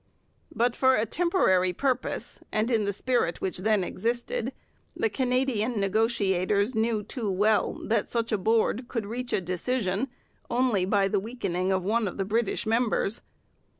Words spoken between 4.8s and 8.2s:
the Canadian negotiators knew too well that